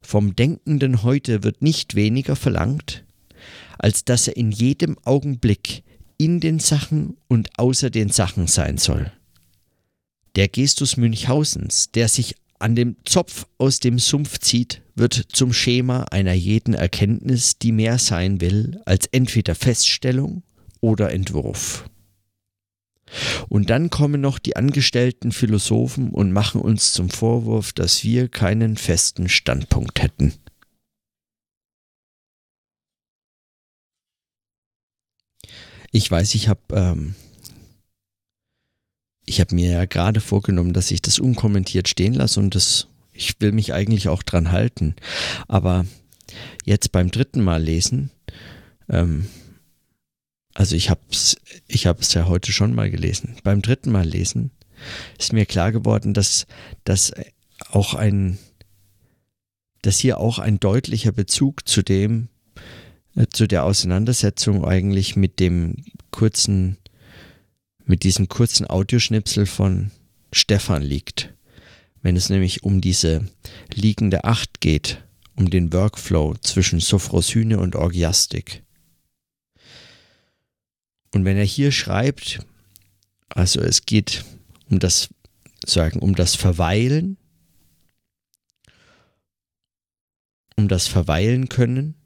Vom 0.00 0.34
Denkenden 0.34 1.02
heute 1.02 1.44
wird 1.44 1.62
nicht 1.62 1.94
weniger 1.94 2.34
verlangt, 2.34 3.04
als 3.78 4.04
dass 4.04 4.28
er 4.28 4.36
in 4.36 4.50
jedem 4.50 4.98
Augenblick 5.04 5.82
in 6.18 6.40
den 6.40 6.58
Sachen 6.58 7.16
und 7.28 7.58
außer 7.58 7.90
den 7.90 8.10
Sachen 8.10 8.46
sein 8.46 8.76
soll. 8.76 9.12
Der 10.36 10.48
Gestus 10.48 10.96
Münchhausens, 10.96 11.90
der 11.92 12.08
sich 12.08 12.34
an 12.58 12.74
dem 12.74 12.96
Zopf 13.04 13.46
aus 13.56 13.78
dem 13.78 13.98
Sumpf 13.98 14.38
zieht, 14.38 14.82
wird 14.94 15.14
zum 15.32 15.52
Schema 15.52 16.02
einer 16.10 16.32
jeden 16.32 16.74
Erkenntnis, 16.74 17.58
die 17.58 17.72
mehr 17.72 17.98
sein 17.98 18.40
will 18.40 18.80
als 18.84 19.06
entweder 19.06 19.54
Feststellung 19.54 20.42
oder 20.80 21.12
Entwurf. 21.12 21.88
Und 23.48 23.70
dann 23.70 23.90
kommen 23.90 24.20
noch 24.20 24.38
die 24.38 24.56
angestellten 24.56 25.32
Philosophen 25.32 26.10
und 26.10 26.32
machen 26.32 26.60
uns 26.60 26.92
zum 26.92 27.08
Vorwurf, 27.08 27.72
dass 27.72 28.04
wir 28.04 28.28
keinen 28.28 28.76
festen 28.76 29.28
Standpunkt 29.28 30.02
hätten. 30.02 30.34
Ich 35.90 36.10
weiß, 36.10 36.34
ich 36.34 36.48
habe 36.48 36.60
ähm, 36.72 37.14
ich 39.24 39.40
habe 39.40 39.54
mir 39.54 39.70
ja 39.70 39.84
gerade 39.84 40.20
vorgenommen, 40.20 40.72
dass 40.72 40.90
ich 40.90 41.02
das 41.02 41.18
unkommentiert 41.18 41.88
stehen 41.88 42.14
lasse 42.14 42.40
und 42.40 42.54
das 42.54 42.88
ich 43.12 43.40
will 43.40 43.52
mich 43.52 43.72
eigentlich 43.72 44.08
auch 44.08 44.22
dran 44.22 44.52
halten. 44.52 44.94
Aber 45.48 45.84
jetzt 46.64 46.92
beim 46.92 47.10
dritten 47.10 47.42
Mal 47.42 47.62
lesen, 47.62 48.10
ähm, 48.88 49.26
also 50.54 50.76
ich 50.76 50.88
habe 50.90 51.00
es 51.10 51.36
ich 51.66 51.86
hab's 51.86 52.14
ja 52.14 52.26
heute 52.26 52.52
schon 52.52 52.74
mal 52.74 52.90
gelesen. 52.90 53.36
Beim 53.42 53.62
dritten 53.62 53.90
Mal 53.90 54.06
lesen 54.06 54.50
ist 55.18 55.32
mir 55.32 55.46
klar 55.46 55.72
geworden, 55.72 56.14
dass 56.14 56.46
das 56.84 57.12
auch 57.70 57.94
ein, 57.94 58.38
dass 59.82 59.98
hier 59.98 60.18
auch 60.18 60.38
ein 60.38 60.60
deutlicher 60.60 61.12
Bezug 61.12 61.68
zu 61.68 61.82
dem 61.82 62.28
äh, 63.18 63.26
zu 63.30 63.48
der 63.48 63.64
Auseinandersetzung 63.64 64.64
eigentlich 64.64 65.16
mit 65.16 65.40
dem 65.40 65.74
kurzen, 66.12 66.78
mit 67.84 68.04
diesem 68.04 68.28
kurzen 68.28 68.68
Audioschnipsel 68.68 69.46
von 69.46 69.90
Stefan 70.32 70.82
liegt. 70.82 71.34
Wenn 72.00 72.14
es 72.14 72.30
nämlich 72.30 72.62
um 72.62 72.80
diese 72.80 73.28
liegende 73.74 74.22
Acht 74.22 74.60
geht, 74.60 75.02
um 75.34 75.50
den 75.50 75.72
Workflow 75.72 76.36
zwischen 76.42 76.78
Sophrosyne 76.78 77.58
und 77.58 77.74
Orgiastik. 77.74 78.62
Und 81.12 81.24
wenn 81.24 81.36
er 81.36 81.44
hier 81.44 81.72
schreibt, 81.72 82.40
also 83.30 83.60
es 83.60 83.84
geht 83.84 84.24
um 84.70 84.78
das 84.78 85.08
sagen, 85.66 85.98
um 85.98 86.14
das 86.14 86.36
Verweilen, 86.36 87.16
um 90.56 90.68
das 90.68 90.86
Verweilen 90.86 91.48
können 91.48 91.97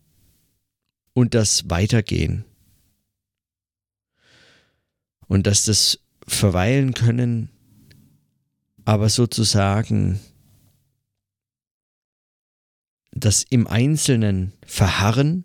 und 1.14 1.34
das 1.34 1.68
Weitergehen. 1.70 2.44
Und 5.26 5.46
dass 5.46 5.64
das 5.64 5.98
Verweilen 6.26 6.94
können, 6.94 7.50
aber 8.84 9.08
sozusagen 9.08 10.20
das 13.12 13.42
im 13.42 13.66
Einzelnen 13.66 14.52
Verharren 14.66 15.44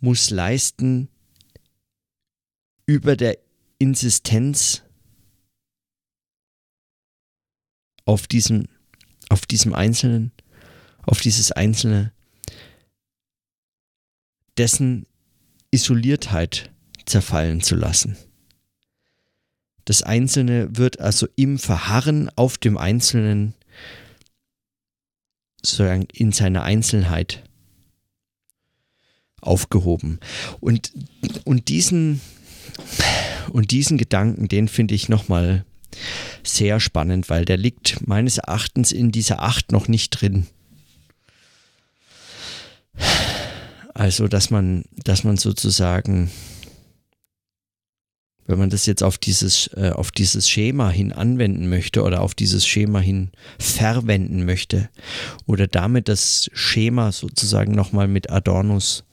muss 0.00 0.30
leisten 0.30 1.08
über 2.86 3.16
der 3.16 3.38
Insistenz 3.78 4.82
auf 8.04 8.26
diesem, 8.26 8.68
auf 9.28 9.46
diesem 9.46 9.74
Einzelnen, 9.74 10.32
auf 11.02 11.20
dieses 11.20 11.52
Einzelne, 11.52 12.12
dessen 14.58 15.06
Isoliertheit 15.70 16.70
zerfallen 17.04 17.60
zu 17.60 17.74
lassen. 17.74 18.16
Das 19.84 20.02
Einzelne 20.02 20.76
wird 20.76 21.00
also 21.00 21.28
im 21.36 21.58
Verharren 21.58 22.30
auf 22.34 22.58
dem 22.58 22.76
Einzelnen 22.76 23.54
sozusagen 25.62 26.06
in 26.12 26.32
seiner 26.32 26.62
Einzelheit 26.62 27.44
aufgehoben. 29.40 30.18
Und, 30.60 30.92
und 31.44 31.68
diesen 31.68 32.20
und 33.52 33.70
diesen 33.70 33.98
Gedanken, 33.98 34.48
den 34.48 34.68
finde 34.68 34.94
ich 34.94 35.08
nochmal 35.08 35.64
sehr 36.42 36.80
spannend, 36.80 37.28
weil 37.30 37.44
der 37.44 37.56
liegt 37.56 38.06
meines 38.06 38.38
Erachtens 38.38 38.92
in 38.92 39.12
dieser 39.12 39.42
Acht 39.42 39.72
noch 39.72 39.88
nicht 39.88 40.10
drin. 40.10 40.46
Also, 43.96 44.28
dass 44.28 44.50
man, 44.50 44.84
dass 45.04 45.24
man 45.24 45.38
sozusagen, 45.38 46.30
wenn 48.44 48.58
man 48.58 48.68
das 48.68 48.84
jetzt 48.84 49.02
auf 49.02 49.16
dieses, 49.16 49.68
äh, 49.68 49.90
auf 49.94 50.10
dieses 50.10 50.50
Schema 50.50 50.90
hin 50.90 51.14
anwenden 51.14 51.70
möchte 51.70 52.02
oder 52.02 52.20
auf 52.20 52.34
dieses 52.34 52.66
Schema 52.66 53.00
hin 53.00 53.30
verwenden 53.58 54.44
möchte 54.44 54.90
oder 55.46 55.66
damit 55.66 56.08
das 56.08 56.50
Schema 56.52 57.10
sozusagen 57.10 57.74
nochmal 57.74 58.06
mit 58.06 58.28
Adornos 58.28 59.04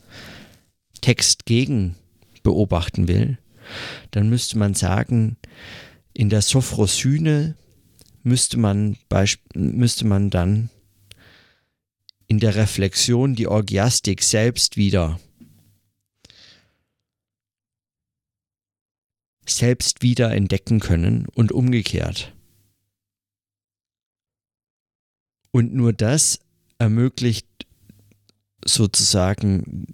Text 0.99 1.45
gegen 1.45 1.95
beobachten 2.43 3.07
will, 3.07 3.37
dann 4.11 4.27
müsste 4.27 4.57
man 4.57 4.73
sagen, 4.73 5.37
in 6.13 6.27
der 6.27 6.41
Sophrosyne 6.41 7.55
müsste 8.21 8.59
man, 8.59 8.97
müsste 9.55 10.05
man 10.05 10.29
dann 10.29 10.69
in 12.33 12.39
der 12.39 12.55
Reflexion 12.55 13.35
die 13.35 13.45
Orgiastik 13.45 14.23
selbst 14.23 14.75
wieder 14.75 15.19
selbst 19.45 20.01
wieder 20.01 20.31
entdecken 20.31 20.79
können 20.79 21.27
und 21.35 21.51
umgekehrt. 21.51 22.33
Und 25.51 25.75
nur 25.75 25.93
das 25.93 26.39
ermöglicht 26.79 27.45
sozusagen 28.65 29.93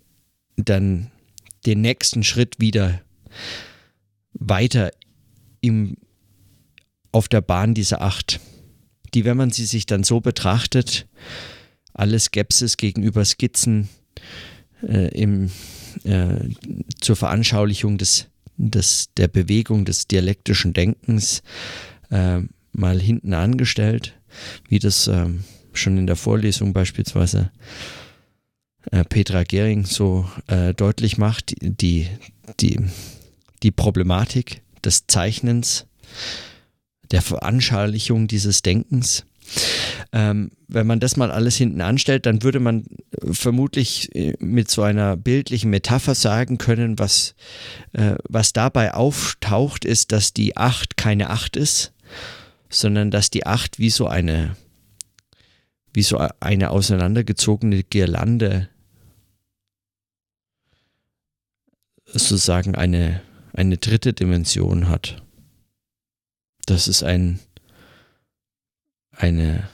dann 0.55 1.11
den 1.65 1.81
nächsten 1.81 2.23
Schritt 2.23 2.61
wieder 2.61 3.01
weiter 4.31 4.91
im, 5.59 5.97
auf 7.11 7.27
der 7.27 7.41
Bahn 7.41 7.73
dieser 7.73 8.01
Acht, 8.01 8.39
die, 9.13 9.25
wenn 9.25 9.35
man 9.35 9.51
sie 9.51 9.65
sich 9.65 9.85
dann 9.85 10.05
so 10.05 10.21
betrachtet, 10.21 11.05
alle 11.99 12.19
Skepsis 12.19 12.77
gegenüber 12.77 13.25
Skizzen 13.25 13.89
äh, 14.81 15.09
im, 15.09 15.51
äh, 16.03 16.49
zur 16.99 17.15
Veranschaulichung 17.15 17.97
des, 17.97 18.27
des, 18.57 19.09
der 19.17 19.27
Bewegung 19.27 19.85
des 19.85 20.07
dialektischen 20.07 20.73
Denkens 20.73 21.43
äh, 22.09 22.39
mal 22.71 22.99
hinten 22.99 23.33
angestellt, 23.33 24.17
wie 24.67 24.79
das 24.79 25.07
ähm, 25.07 25.43
schon 25.73 25.97
in 25.97 26.07
der 26.07 26.15
Vorlesung 26.15 26.73
beispielsweise 26.73 27.51
äh, 28.91 29.03
Petra 29.03 29.43
Gering 29.43 29.85
so 29.85 30.29
äh, 30.47 30.73
deutlich 30.73 31.17
macht, 31.17 31.53
die, 31.61 32.07
die, 32.59 32.79
die 33.61 33.71
Problematik 33.71 34.61
des 34.83 35.05
Zeichnens, 35.07 35.85
der 37.11 37.21
Veranschaulichung 37.21 38.27
dieses 38.27 38.61
Denkens. 38.61 39.25
Ähm, 40.11 40.51
wenn 40.67 40.87
man 40.87 40.99
das 40.99 41.17
mal 41.17 41.31
alles 41.31 41.55
hinten 41.55 41.81
anstellt, 41.81 42.25
dann 42.25 42.43
würde 42.43 42.59
man 42.59 42.85
vermutlich 43.31 44.13
äh, 44.15 44.33
mit 44.39 44.69
so 44.69 44.81
einer 44.81 45.17
bildlichen 45.17 45.69
Metapher 45.69 46.15
sagen 46.15 46.57
können, 46.57 46.99
was, 46.99 47.35
äh, 47.93 48.15
was 48.27 48.53
dabei 48.53 48.93
auftaucht, 48.93 49.85
ist, 49.85 50.11
dass 50.11 50.33
die 50.33 50.57
Acht 50.57 50.97
keine 50.97 51.29
Acht 51.29 51.55
ist, 51.55 51.93
sondern 52.69 53.11
dass 53.11 53.29
die 53.29 53.45
Acht 53.45 53.79
wie 53.79 53.89
so 53.89 54.07
eine 54.07 54.55
wie 55.93 56.03
so 56.03 56.19
eine 56.39 56.69
auseinandergezogene 56.69 57.83
Girlande 57.83 58.69
sozusagen 62.05 62.75
eine, 62.75 63.21
eine 63.53 63.77
dritte 63.77 64.13
Dimension 64.13 64.89
hat. 64.89 65.21
Das 66.65 66.87
ist 66.87 67.03
ein, 67.03 67.39
eine, 69.19 69.69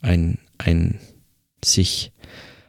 ein, 0.00 0.38
ein 0.58 1.00
sich, 1.62 2.12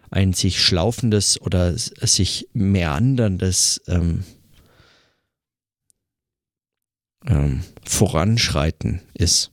ein 0.10 0.34
sich 0.34 0.62
schlaufendes 0.62 1.40
oder 1.40 1.78
sich 1.78 2.50
meanderndes 2.54 3.82
ähm, 3.88 4.24
ähm, 7.28 7.64
Voranschreiten 7.84 9.02
ist. 9.14 9.52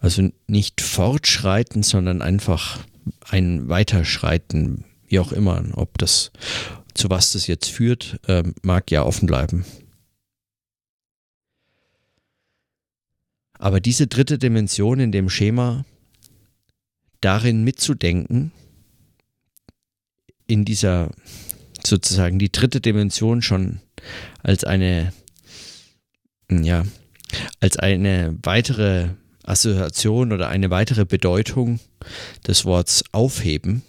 Also 0.00 0.30
nicht 0.48 0.80
fortschreiten, 0.80 1.82
sondern 1.82 2.20
einfach 2.20 2.80
ein 3.28 3.68
Weiterschreiten, 3.68 4.84
wie 5.06 5.20
auch 5.20 5.32
immer. 5.32 5.64
Ob 5.74 5.98
das, 5.98 6.32
zu 6.94 7.10
was 7.10 7.32
das 7.32 7.46
jetzt 7.46 7.70
führt, 7.70 8.18
äh, 8.26 8.42
mag 8.62 8.90
ja 8.90 9.04
offen 9.04 9.26
bleiben. 9.26 9.64
Aber 13.58 13.80
diese 13.80 14.06
dritte 14.06 14.38
Dimension 14.38 15.00
in 15.00 15.12
dem 15.12 15.30
Schema, 15.30 15.84
darin 17.20 17.64
mitzudenken, 17.64 18.52
in 20.46 20.64
dieser 20.64 21.10
sozusagen 21.84 22.38
die 22.38 22.52
dritte 22.52 22.80
Dimension 22.80 23.42
schon 23.42 23.80
als 24.42 24.64
eine, 24.64 25.12
ja, 26.50 26.84
als 27.60 27.78
eine 27.78 28.36
weitere 28.42 29.08
Assoziation 29.42 30.32
oder 30.32 30.48
eine 30.48 30.70
weitere 30.70 31.04
Bedeutung 31.04 31.80
des 32.46 32.64
Worts 32.64 33.04
aufheben, 33.12 33.82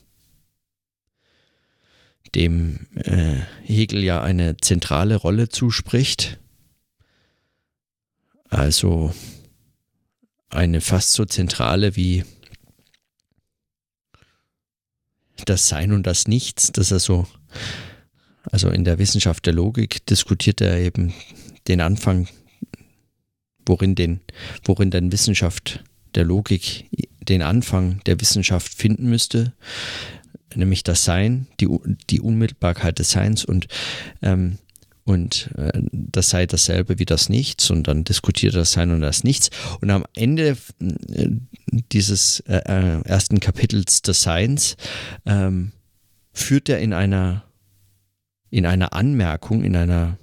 dem 2.36 2.88
äh, 2.96 3.38
Hegel 3.64 4.04
ja 4.04 4.22
eine 4.22 4.58
zentrale 4.58 5.16
Rolle 5.16 5.50
zuspricht. 5.50 6.40
Also 8.50 9.14
eine 10.56 10.82
fast 10.82 11.14
so 11.14 11.26
zentrale 11.26 11.96
wie 11.96 12.24
das 15.46 15.68
Sein 15.68 15.92
und 15.92 16.08
das 16.08 16.28
Nichts, 16.28 16.72
das 16.72 16.92
er 16.92 17.00
so, 17.00 17.28
also 18.52 18.70
in 18.70 18.84
der 18.84 18.98
Wissenschaft 18.98 19.46
der 19.46 19.54
Logik 19.54 20.06
diskutiert 20.06 20.62
er 20.62 20.80
eben 20.80 21.14
den 21.68 21.82
Anfang 21.82 22.28
worin, 23.66 23.96
den, 23.96 24.22
worin 24.64 24.92
dann 24.92 25.12
Wissenschaft 25.12 25.84
der 26.14 26.24
Logik 26.24 26.86
den 27.22 27.42
Anfang 27.42 28.02
der 28.06 28.20
Wissenschaft 28.22 28.74
finden 28.74 29.10
müsste, 29.10 29.54
nämlich 30.54 30.84
das 30.84 31.04
Sein, 31.04 31.48
die, 31.60 31.68
die 32.10 32.22
Unmittelbarkeit 32.22 33.00
des 33.00 33.12
Seins. 33.12 33.44
Und, 33.44 33.68
ähm, 34.22 34.60
und 35.06 35.52
äh, 35.56 35.84
das 35.92 36.32
sei 36.32 36.48
dasselbe 36.48 36.98
wie 36.98 37.06
das 37.06 37.30
Nichts 37.30 37.70
und 37.70 37.88
dann 37.88 38.04
diskutiert 38.04 38.56
das 38.56 38.72
Sein 38.72 38.90
und 38.90 39.02
das 39.02 39.24
Nichts. 39.24 39.52
Und 39.80 39.92
am 39.92 40.04
Ende 40.16 40.58
äh, 40.82 41.30
dieses 41.92 42.40
äh, 42.42 42.62
äh 42.66 43.02
ersten 43.04 43.40
Kapitels 43.40 44.02
des 44.02 44.24
Seins 44.24 44.78
ähm, 45.28 45.74
führt 46.34 46.70
er 46.70 46.80
in 46.80 46.92
einer, 46.92 47.44
in 48.50 48.66
einer 48.66 48.94
Anmerkung, 48.94 49.64
in 49.64 49.76
einer 49.76 50.18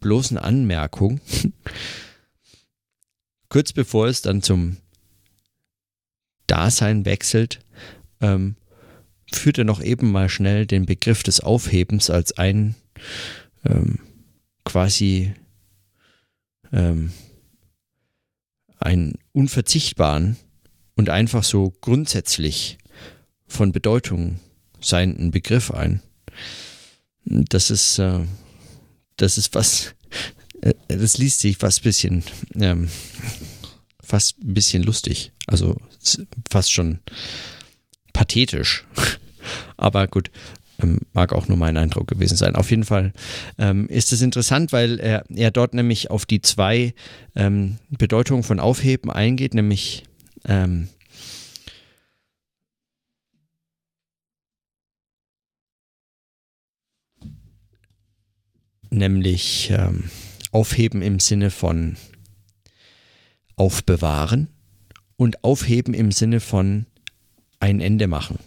bloßen 0.00 0.38
Anmerkung, 0.38 1.20
kurz 3.50 3.74
bevor 3.74 4.08
es 4.08 4.22
dann 4.22 4.42
zum 4.42 4.78
Dasein 6.46 7.04
wechselt, 7.04 7.60
ähm, 8.22 8.56
führt 9.30 9.58
er 9.58 9.64
noch 9.64 9.82
eben 9.82 10.10
mal 10.10 10.30
schnell 10.30 10.66
den 10.66 10.86
Begriff 10.86 11.22
des 11.22 11.40
Aufhebens 11.40 12.08
als 12.08 12.38
ein 12.38 12.74
ähm, 13.64 13.98
quasi 14.72 15.34
ähm, 16.72 17.12
einen 18.78 19.18
unverzichtbaren 19.32 20.38
und 20.96 21.10
einfach 21.10 21.44
so 21.44 21.74
grundsätzlich 21.82 22.78
von 23.46 23.72
Bedeutung 23.72 24.40
seienden 24.80 25.30
Begriff 25.30 25.70
ein. 25.72 26.00
Das 27.26 27.70
ist, 27.70 27.98
äh, 27.98 28.20
das 29.18 29.36
ist 29.36 29.54
was, 29.54 29.94
äh, 30.62 30.72
das 30.88 31.18
liest 31.18 31.40
sich 31.40 31.58
fast 31.58 31.82
bisschen, 31.82 32.24
ähm, 32.54 32.88
fast 34.02 34.38
ein 34.42 34.54
bisschen 34.54 34.84
lustig. 34.84 35.32
Also 35.46 35.76
fast 36.50 36.72
schon 36.72 37.00
pathetisch. 38.14 38.86
Aber 39.76 40.06
gut, 40.08 40.30
ähm, 40.82 40.98
mag 41.12 41.32
auch 41.32 41.48
nur 41.48 41.56
mein 41.56 41.76
Eindruck 41.76 42.08
gewesen 42.08 42.36
sein. 42.36 42.56
Auf 42.56 42.70
jeden 42.70 42.84
Fall 42.84 43.12
ähm, 43.58 43.88
ist 43.88 44.12
es 44.12 44.22
interessant, 44.22 44.72
weil 44.72 44.98
er, 45.00 45.24
er 45.28 45.50
dort 45.50 45.74
nämlich 45.74 46.10
auf 46.10 46.26
die 46.26 46.42
zwei 46.42 46.94
ähm, 47.34 47.78
Bedeutungen 47.90 48.42
von 48.42 48.60
Aufheben 48.60 49.10
eingeht, 49.10 49.54
nämlich 49.54 50.04
ähm, 50.46 50.88
nämlich 58.90 59.70
ähm, 59.70 60.10
Aufheben 60.52 61.02
im 61.02 61.18
Sinne 61.18 61.50
von 61.50 61.96
Aufbewahren 63.56 64.48
und 65.16 65.44
Aufheben 65.44 65.94
im 65.94 66.12
Sinne 66.12 66.40
von 66.40 66.86
ein 67.60 67.80
Ende 67.80 68.06
machen. 68.06 68.38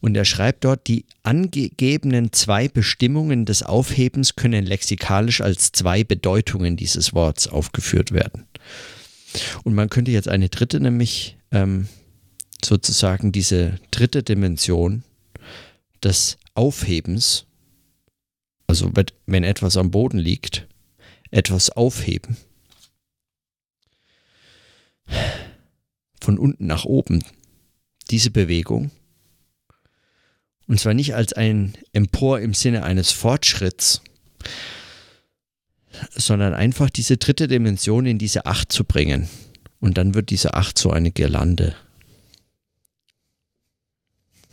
Und 0.00 0.16
er 0.16 0.24
schreibt 0.24 0.64
dort, 0.64 0.86
die 0.86 1.06
angegebenen 1.22 2.32
zwei 2.32 2.68
Bestimmungen 2.68 3.44
des 3.44 3.62
Aufhebens 3.62 4.36
können 4.36 4.66
lexikalisch 4.66 5.40
als 5.40 5.72
zwei 5.72 6.04
Bedeutungen 6.04 6.76
dieses 6.76 7.14
Worts 7.14 7.48
aufgeführt 7.48 8.12
werden. 8.12 8.46
Und 9.64 9.74
man 9.74 9.90
könnte 9.90 10.10
jetzt 10.10 10.28
eine 10.28 10.48
dritte, 10.48 10.80
nämlich 10.80 11.36
ähm, 11.50 11.88
sozusagen 12.64 13.32
diese 13.32 13.78
dritte 13.90 14.22
Dimension 14.22 15.02
des 16.02 16.36
Aufhebens, 16.54 17.46
also 18.66 18.92
wenn 19.26 19.44
etwas 19.44 19.76
am 19.76 19.90
Boden 19.90 20.18
liegt, 20.18 20.66
etwas 21.30 21.70
aufheben. 21.70 22.36
Von 26.20 26.38
unten 26.38 26.66
nach 26.66 26.84
oben. 26.84 27.22
Diese 28.10 28.30
Bewegung 28.30 28.90
und 30.66 30.80
zwar 30.80 30.94
nicht 30.94 31.14
als 31.14 31.32
ein 31.32 31.74
Empor 31.92 32.40
im 32.40 32.54
Sinne 32.54 32.84
eines 32.84 33.10
Fortschritts, 33.10 34.00
sondern 36.14 36.54
einfach 36.54 36.90
diese 36.90 37.16
dritte 37.16 37.48
Dimension 37.48 38.06
in 38.06 38.18
diese 38.18 38.46
Acht 38.46 38.72
zu 38.72 38.84
bringen. 38.84 39.28
Und 39.80 39.98
dann 39.98 40.14
wird 40.14 40.30
diese 40.30 40.54
Acht 40.54 40.78
so 40.78 40.90
eine 40.90 41.10
Girlande. 41.10 41.76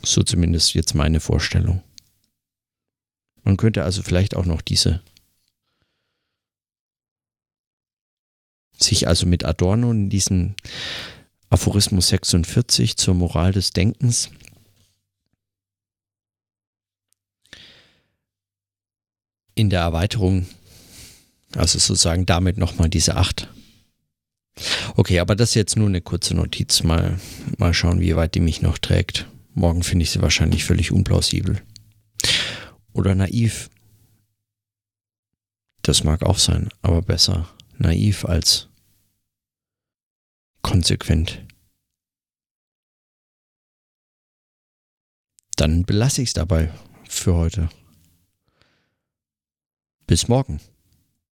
So 0.02 0.22
zumindest 0.22 0.74
jetzt 0.74 0.94
meine 0.94 1.20
Vorstellung. 1.20 1.82
Man 3.44 3.56
könnte 3.56 3.82
also 3.84 4.02
vielleicht 4.02 4.36
auch 4.36 4.44
noch 4.44 4.60
diese 4.60 5.00
sich 8.78 9.06
also 9.06 9.26
mit 9.26 9.44
Adorno 9.44 9.92
in 9.92 10.10
diesem 10.10 10.54
Aphorismus 11.50 12.08
46 12.08 12.96
zur 12.96 13.14
Moral 13.14 13.52
des 13.52 13.70
Denkens 13.70 14.30
in 19.62 19.70
der 19.70 19.80
Erweiterung, 19.80 20.46
also 21.54 21.78
sozusagen 21.78 22.26
damit 22.26 22.58
nochmal 22.58 22.90
diese 22.90 23.16
acht. 23.16 23.48
Okay, 24.96 25.20
aber 25.20 25.34
das 25.34 25.50
ist 25.50 25.54
jetzt 25.54 25.76
nur 25.76 25.86
eine 25.86 26.02
kurze 26.02 26.34
Notiz. 26.34 26.82
Mal, 26.82 27.18
mal 27.56 27.72
schauen, 27.72 28.00
wie 28.00 28.16
weit 28.16 28.34
die 28.34 28.40
mich 28.40 28.60
noch 28.60 28.76
trägt. 28.76 29.26
Morgen 29.54 29.82
finde 29.82 30.02
ich 30.02 30.10
sie 30.10 30.20
wahrscheinlich 30.20 30.64
völlig 30.64 30.92
unplausibel. 30.92 31.62
Oder 32.92 33.14
naiv. 33.14 33.70
Das 35.82 36.04
mag 36.04 36.22
auch 36.22 36.38
sein, 36.38 36.68
aber 36.82 37.02
besser 37.02 37.48
naiv 37.78 38.24
als 38.24 38.68
konsequent. 40.60 41.44
Dann 45.56 45.84
belasse 45.84 46.22
ich 46.22 46.30
es 46.30 46.34
dabei 46.34 46.72
für 47.08 47.34
heute. 47.34 47.68
Bis 50.06 50.28
morgen. 50.28 50.60